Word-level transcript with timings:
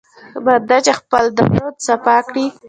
بنده 0.45 0.77
چې 0.85 0.91
خپل 0.99 1.23
درون 1.37 1.73
صفا 1.87 2.17
کړي. 2.27 2.45